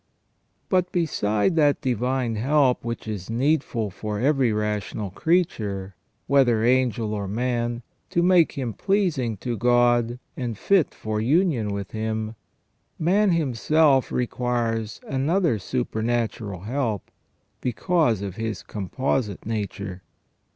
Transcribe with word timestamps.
But 0.67 0.91
beside 0.91 1.55
that 1.57 1.79
divine 1.81 2.33
help 2.35 2.83
which 2.83 3.07
is 3.07 3.29
needful 3.29 3.91
for 3.91 4.19
every 4.19 4.51
rational 4.51 5.11
creature, 5.11 5.93
whether 6.25 6.63
angel 6.65 7.13
or 7.13 7.27
man, 7.27 7.83
to 8.09 8.23
make 8.23 8.53
him 8.53 8.73
pleasing 8.73 9.37
to 9.37 9.55
God 9.55 10.17
and 10.35 10.57
fit 10.57 10.95
for 10.95 11.21
union 11.21 11.67
with 11.69 11.91
Him, 11.91 12.33
man 12.97 13.29
himself 13.29 14.11
requires 14.11 14.99
another 15.07 15.59
supernatural 15.59 16.61
help, 16.61 17.11
because 17.61 18.23
of 18.23 18.37
his 18.37 18.63
composite 18.63 19.45
nature. 19.45 20.01